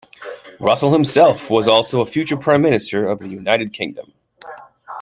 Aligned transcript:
Russell 0.59 0.91
himself 0.91 1.47
was 1.51 1.67
also 1.67 2.01
a 2.01 2.07
future 2.07 2.35
Prime 2.35 2.63
Minister 2.63 3.05
of 3.07 3.19
the 3.19 3.27
United 3.27 3.71
Kingdom. 3.71 4.11